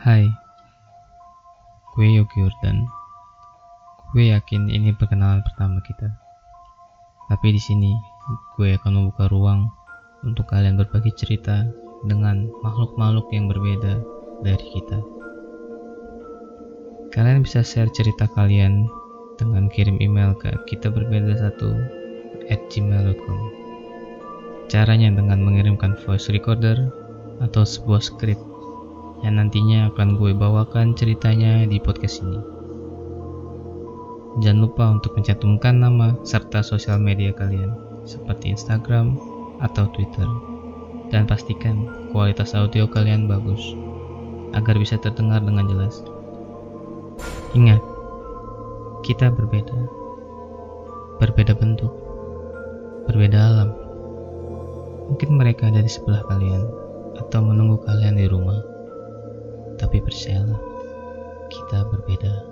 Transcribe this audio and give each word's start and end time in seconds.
Hai, 0.00 0.24
gue 1.92 2.08
Yogi 2.16 2.40
Urdan. 2.40 2.88
Gue 4.16 4.32
yakin 4.32 4.72
ini 4.72 4.96
perkenalan 4.96 5.44
pertama 5.44 5.84
kita. 5.84 6.08
Tapi 7.28 7.52
di 7.52 7.60
sini 7.60 7.92
gue 8.56 8.72
akan 8.80 8.92
membuka 8.96 9.28
ruang 9.28 9.68
untuk 10.24 10.48
kalian 10.48 10.80
berbagi 10.80 11.12
cerita 11.12 11.68
dengan 12.08 12.48
makhluk-makhluk 12.64 13.28
yang 13.36 13.52
berbeda 13.52 14.00
dari 14.40 14.66
kita. 14.72 14.98
Kalian 17.12 17.44
bisa 17.44 17.60
share 17.60 17.92
cerita 17.92 18.24
kalian 18.32 18.88
dengan 19.36 19.68
kirim 19.68 20.00
email 20.00 20.32
ke 20.40 20.56
kita 20.72 20.88
berbeda 20.88 21.36
satu 21.36 21.76
at 22.48 22.64
gmail.com. 22.72 23.40
Caranya 24.72 25.12
dengan 25.12 25.44
mengirimkan 25.44 26.00
voice 26.00 26.32
recorder 26.32 26.88
atau 27.44 27.66
sebuah 27.66 28.00
script 28.00 28.51
yang 29.22 29.38
nantinya 29.38 29.94
akan 29.94 30.18
gue 30.18 30.34
bawakan 30.34 30.98
ceritanya 30.98 31.62
di 31.66 31.78
podcast 31.78 32.26
ini. 32.26 32.42
Jangan 34.42 34.58
lupa 34.64 34.84
untuk 34.90 35.14
mencantumkan 35.14 35.78
nama 35.78 36.18
serta 36.26 36.64
sosial 36.64 36.98
media 36.98 37.30
kalian 37.30 37.76
seperti 38.02 38.50
Instagram 38.50 39.14
atau 39.62 39.86
Twitter. 39.94 40.26
Dan 41.12 41.28
pastikan 41.28 42.08
kualitas 42.10 42.56
audio 42.56 42.88
kalian 42.88 43.28
bagus 43.28 43.76
agar 44.56 44.80
bisa 44.80 44.96
terdengar 44.96 45.44
dengan 45.44 45.68
jelas. 45.68 46.00
Ingat, 47.52 47.84
kita 49.04 49.28
berbeda. 49.28 49.76
Berbeda 51.20 51.52
bentuk, 51.52 51.92
berbeda 53.04 53.38
alam. 53.38 53.70
Mungkin 55.12 55.36
mereka 55.36 55.68
ada 55.68 55.84
di 55.84 55.92
sebelah 55.92 56.24
kalian 56.32 56.64
atau 57.20 57.44
menunggu 57.44 57.84
kalian 57.84 58.16
di 58.16 58.24
rumah. 58.24 58.71
Percayalah, 60.12 60.60
kita 61.48 61.88
berbeda. 61.88 62.51